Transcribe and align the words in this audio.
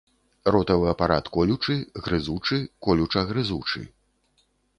Ротавы 0.53 0.87
апарат 0.93 1.29
колючы, 1.37 1.75
грызучы, 2.07 2.57
колюча-грызучы. 2.89 3.87